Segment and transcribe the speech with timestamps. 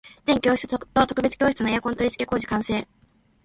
[0.25, 2.87] 全教室と特別教室へのエアコン取り付け工事完成